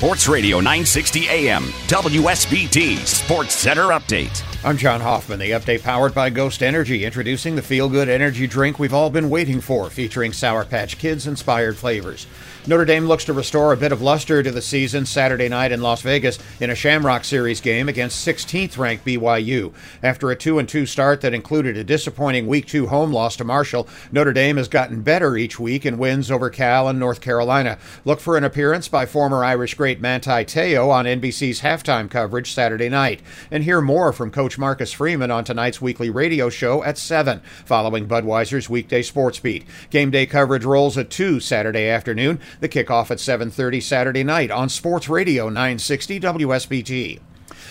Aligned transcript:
Sports 0.00 0.28
Radio 0.28 0.60
960 0.60 1.28
AM, 1.28 1.62
WSBT 1.86 2.96
Sports 3.06 3.54
Center 3.54 3.88
Update. 3.88 4.40
I'm 4.62 4.76
John 4.76 5.00
Hoffman, 5.00 5.38
the 5.38 5.52
update 5.52 5.82
powered 5.82 6.12
by 6.12 6.28
Ghost 6.28 6.62
Energy, 6.62 7.06
introducing 7.06 7.56
the 7.56 7.62
feel 7.62 7.88
good 7.88 8.10
energy 8.10 8.46
drink 8.46 8.78
we've 8.78 8.92
all 8.92 9.08
been 9.08 9.30
waiting 9.30 9.62
for, 9.62 9.88
featuring 9.88 10.34
Sour 10.34 10.66
Patch 10.66 10.98
Kids 10.98 11.26
inspired 11.26 11.78
flavors. 11.78 12.26
Notre 12.66 12.84
Dame 12.84 13.06
looks 13.06 13.24
to 13.24 13.32
restore 13.32 13.72
a 13.72 13.76
bit 13.78 13.90
of 13.90 14.02
luster 14.02 14.42
to 14.42 14.50
the 14.50 14.60
season 14.60 15.06
Saturday 15.06 15.48
night 15.48 15.72
in 15.72 15.80
Las 15.80 16.02
Vegas 16.02 16.38
in 16.60 16.68
a 16.68 16.74
Shamrock 16.74 17.24
Series 17.24 17.58
game 17.62 17.88
against 17.88 18.26
16th 18.26 18.76
ranked 18.76 19.06
BYU. 19.06 19.72
After 20.02 20.30
a 20.30 20.36
2 20.36 20.62
2 20.62 20.84
start 20.84 21.22
that 21.22 21.32
included 21.32 21.78
a 21.78 21.84
disappointing 21.84 22.46
Week 22.46 22.66
2 22.66 22.88
home 22.88 23.12
loss 23.12 23.36
to 23.36 23.44
Marshall, 23.44 23.88
Notre 24.12 24.34
Dame 24.34 24.58
has 24.58 24.68
gotten 24.68 25.00
better 25.00 25.38
each 25.38 25.58
week 25.58 25.86
in 25.86 25.96
wins 25.96 26.30
over 26.30 26.50
Cal 26.50 26.86
and 26.86 26.98
North 26.98 27.22
Carolina. 27.22 27.78
Look 28.04 28.20
for 28.20 28.36
an 28.36 28.44
appearance 28.44 28.88
by 28.88 29.06
former 29.06 29.42
Irish 29.42 29.72
great 29.72 30.02
Manti 30.02 30.44
Te'o 30.44 30.90
on 30.90 31.06
NBC's 31.06 31.62
halftime 31.62 32.10
coverage 32.10 32.52
Saturday 32.52 32.90
night. 32.90 33.22
And 33.50 33.64
hear 33.64 33.80
more 33.80 34.12
from 34.12 34.30
Coach 34.30 34.49
Marcus 34.58 34.92
Freeman 34.92 35.30
on 35.30 35.44
tonight's 35.44 35.80
weekly 35.80 36.10
radio 36.10 36.48
show 36.48 36.82
at 36.84 36.98
7, 36.98 37.40
following 37.64 38.06
Budweiser's 38.06 38.68
weekday 38.68 39.02
sports 39.02 39.38
beat. 39.38 39.64
Game 39.90 40.10
day 40.10 40.26
coverage 40.26 40.64
rolls 40.64 40.96
at 40.98 41.10
2 41.10 41.40
Saturday 41.40 41.88
afternoon. 41.88 42.40
The 42.60 42.68
kickoff 42.68 43.10
at 43.10 43.18
7:30 43.18 43.80
Saturday 43.80 44.24
night 44.24 44.50
on 44.50 44.68
Sports 44.68 45.08
Radio 45.08 45.48
960 45.48 46.20
WSBT. 46.20 47.20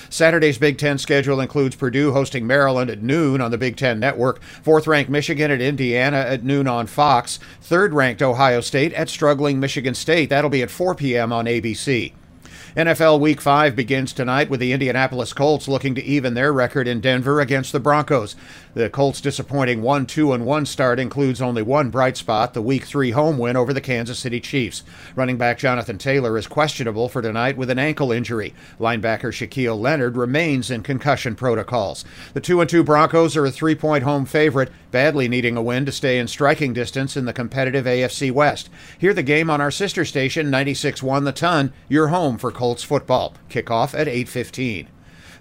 Saturday's 0.09 0.58
Big 0.58 0.77
Ten 0.77 0.97
schedule 0.97 1.39
includes 1.39 1.75
Purdue 1.75 2.11
hosting 2.13 2.47
Maryland 2.47 2.89
at 2.89 3.03
noon 3.03 3.41
on 3.41 3.52
the 3.52 3.58
Big 3.58 3.75
Ten 3.75 3.99
Network, 3.99 4.41
fourth 4.41 4.88
ranked 4.88 5.11
Michigan 5.11 5.52
at 5.52 5.61
Indiana 5.61 6.17
at 6.17 6.43
noon 6.43 6.67
on 6.67 6.88
Fox, 6.88 7.39
third 7.61 7.93
ranked 7.93 8.21
Ohio 8.21 8.61
State 8.61 8.93
at 8.93 9.09
struggling 9.09 9.59
Michigan 9.59 9.93
State. 9.93 10.30
That'll 10.30 10.49
be 10.49 10.64
at 10.64 10.71
4 10.71 10.95
p.m. 10.95 11.31
on 11.31 11.45
ABC. 11.45 12.14
NFL 12.75 13.19
Week 13.19 13.41
5 13.41 13.75
begins 13.75 14.13
tonight 14.13 14.49
with 14.49 14.59
the 14.59 14.73
Indianapolis 14.73 15.33
Colts 15.33 15.67
looking 15.67 15.95
to 15.95 16.03
even 16.03 16.33
their 16.33 16.53
record 16.53 16.88
in 16.88 17.02
Denver 17.02 17.39
against 17.41 17.71
the 17.71 17.79
Broncos. 17.79 18.35
The 18.73 18.89
Colts' 18.89 19.21
disappointing 19.21 19.81
1 19.81 20.05
2 20.05 20.33
and 20.33 20.45
1 20.45 20.65
start 20.65 20.99
includes 20.99 21.41
only 21.41 21.61
one 21.61 21.89
bright 21.89 22.17
spot 22.17 22.53
the 22.53 22.61
Week 22.61 22.85
3 22.85 23.11
home 23.11 23.37
win 23.37 23.57
over 23.57 23.73
the 23.73 23.81
Kansas 23.81 24.19
City 24.19 24.39
Chiefs. 24.39 24.83
Running 25.15 25.37
back 25.37 25.57
Jonathan 25.57 25.97
Taylor 25.97 26.37
is 26.37 26.47
questionable 26.47 27.09
for 27.09 27.21
tonight 27.21 27.57
with 27.57 27.69
an 27.69 27.80
ankle 27.80 28.11
injury. 28.11 28.53
Linebacker 28.80 29.31
Shaquille 29.33 29.80
Leonard 29.80 30.15
remains 30.15 30.69
in 30.69 30.83
concussion 30.83 31.35
protocols. 31.35 32.05
The 32.33 32.41
2 32.41 32.63
2 32.65 32.83
Broncos 32.83 33.35
are 33.35 33.45
a 33.45 33.52
three 33.52 33.75
point 33.75 34.03
home 34.03 34.25
favorite, 34.25 34.71
badly 34.91 35.27
needing 35.27 35.57
a 35.57 35.61
win 35.61 35.85
to 35.85 35.91
stay 35.91 36.19
in 36.19 36.27
striking 36.27 36.73
distance 36.73 37.17
in 37.17 37.25
the 37.25 37.33
competitive 37.33 37.85
AFC 37.85 38.31
West. 38.31 38.69
Hear 38.97 39.13
the 39.13 39.23
game 39.23 39.49
on 39.49 39.61
our 39.61 39.71
sister 39.71 40.05
station, 40.05 40.49
96 40.49 41.02
1 41.02 41.23
The 41.23 41.31
Ton, 41.31 41.73
your 41.87 42.09
home 42.09 42.37
for 42.37 42.48
Colts 42.52 42.83
football. 42.83 43.36
Kickoff 43.50 43.97
at 43.97 44.08
8:15. 44.08 44.88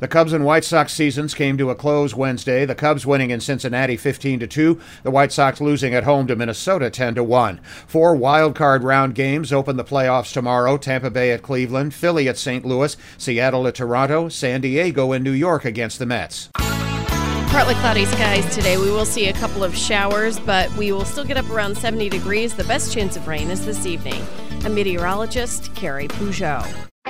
The 0.01 0.07
Cubs 0.07 0.33
and 0.33 0.45
White 0.45 0.65
Sox 0.65 0.93
seasons 0.93 1.35
came 1.35 1.59
to 1.59 1.71
a 1.71 1.75
close 1.75 2.15
Wednesday. 2.15 2.65
The 2.65 2.77
Cubs 2.77 3.05
winning 3.05 3.31
in 3.31 3.41
Cincinnati 3.41 3.97
15 3.97 4.39
to 4.39 4.47
2, 4.47 4.81
the 5.03 5.11
White 5.11 5.33
Sox 5.33 5.61
losing 5.61 5.93
at 5.93 6.05
home 6.05 6.29
to 6.29 6.37
Minnesota 6.37 6.89
10 6.89 7.17
to 7.17 7.25
1. 7.25 7.61
Four 7.89 8.15
wild 8.15 8.55
card 8.55 8.85
round 8.85 9.17
games 9.17 9.53
open 9.53 9.77
the 9.77 9.83
playoffs 9.83 10.33
tomorrow. 10.33 10.77
Tampa 10.77 11.11
Bay 11.11 11.33
at 11.33 11.43
Cleveland, 11.43 11.95
Philly 11.95 12.29
at 12.29 12.39
St. 12.39 12.65
Louis, 12.65 12.97
Seattle 13.17 13.67
at 13.67 13.75
Toronto, 13.75 14.29
San 14.29 14.61
Diego 14.61 15.11
and 15.11 15.25
New 15.25 15.33
York 15.33 15.65
against 15.65 15.99
the 15.99 16.07
Mets. 16.07 16.49
Partly 16.55 17.75
cloudy 17.75 18.05
skies 18.05 18.55
today. 18.55 18.77
We 18.77 18.93
will 18.93 19.07
see 19.07 19.27
a 19.27 19.33
couple 19.33 19.65
of 19.65 19.77
showers, 19.77 20.39
but 20.39 20.73
we 20.77 20.93
will 20.93 21.05
still 21.05 21.25
get 21.25 21.37
up 21.37 21.51
around 21.51 21.77
70 21.77 22.09
degrees. 22.09 22.55
The 22.55 22.65
best 22.65 22.95
chance 22.95 23.17
of 23.17 23.27
rain 23.27 23.51
is 23.51 23.67
this 23.67 23.85
evening. 23.85 24.25
A 24.65 24.69
meteorologist, 24.69 25.75
Carrie 25.75 26.07
Peugeot. 26.07 26.88